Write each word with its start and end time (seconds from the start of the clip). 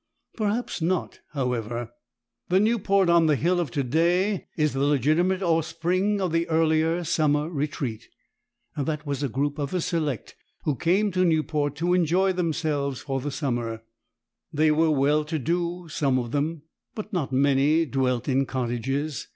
Perhaps 0.35 0.81
not, 0.81 1.19
however. 1.33 1.91
The 2.49 2.59
Newport 2.59 3.07
on 3.07 3.27
the 3.27 3.35
hill 3.35 3.59
of 3.59 3.69
to 3.69 3.83
day 3.83 4.47
is 4.57 4.73
the 4.73 4.79
legitimate 4.79 5.43
offspring 5.43 6.19
of 6.19 6.31
the 6.31 6.49
earlier 6.49 7.03
summer 7.03 7.51
retreat. 7.51 8.09
That 8.75 9.05
was 9.05 9.21
a 9.21 9.29
group 9.29 9.59
of 9.59 9.69
the 9.69 9.79
select 9.79 10.35
who 10.63 10.75
came 10.75 11.11
to 11.11 11.23
Newport 11.23 11.75
to 11.75 11.93
enjoy 11.93 12.33
themselves 12.33 13.01
for 13.01 13.21
the 13.21 13.29
summer. 13.29 13.83
They 14.51 14.71
were 14.71 14.89
well 14.89 15.23
to 15.25 15.37
do, 15.37 15.87
some 15.87 16.17
of 16.17 16.31
them. 16.31 16.63
But 16.95 17.13
not 17.13 17.31
many 17.31 17.85
dwelt 17.85 18.27
in 18.27 18.47
cottages. 18.47 19.27